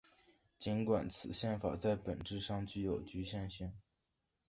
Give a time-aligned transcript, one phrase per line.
[0.57, 3.71] 尽管此宪法在本质上具有局限性。